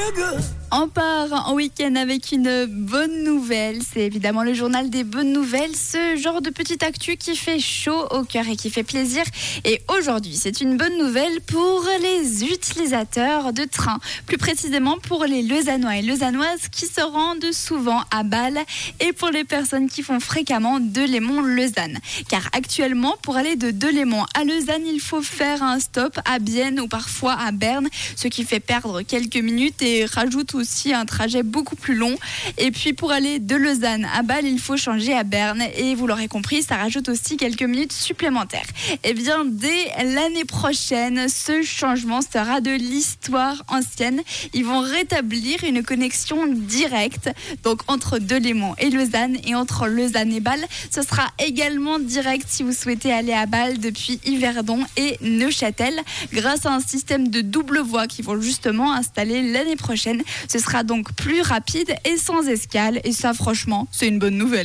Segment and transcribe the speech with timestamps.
[0.00, 0.59] real good.
[0.72, 3.80] On part en week-end avec une bonne nouvelle.
[3.82, 8.06] C'est évidemment le journal des bonnes nouvelles, ce genre de petite actu qui fait chaud
[8.12, 9.24] au cœur et qui fait plaisir.
[9.64, 15.42] Et aujourd'hui, c'est une bonne nouvelle pour les utilisateurs de train, plus précisément pour les
[15.42, 18.60] Lausannois et Lausannoises qui se rendent souvent à Bâle
[19.00, 21.98] et pour les personnes qui font fréquemment Delémont-Lausanne.
[22.28, 26.78] Car actuellement, pour aller de Delémont à Lausanne, il faut faire un stop à Bienne
[26.78, 31.42] ou parfois à Berne, ce qui fait perdre quelques minutes et rajoute aussi un trajet
[31.42, 32.16] beaucoup plus long.
[32.58, 35.62] Et puis pour aller de Lausanne à Bâle, il faut changer à Berne.
[35.76, 38.66] Et vous l'aurez compris, ça rajoute aussi quelques minutes supplémentaires.
[39.04, 44.20] Et bien dès l'année prochaine, ce changement sera de l'histoire ancienne.
[44.54, 47.30] Ils vont rétablir une connexion directe,
[47.64, 50.64] donc entre Delémont et Lausanne et entre Lausanne et Bâle.
[50.90, 55.94] Ce sera également direct si vous souhaitez aller à Bâle depuis Yverdon et Neuchâtel,
[56.32, 60.22] grâce à un système de double voie qui vont justement installer l'année prochaine.
[60.50, 63.00] Ce sera donc plus rapide et sans escale.
[63.04, 64.58] Et ça, franchement, c'est une bonne nouvelle.